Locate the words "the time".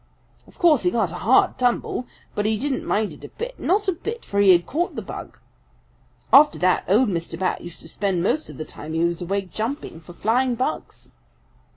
8.57-8.93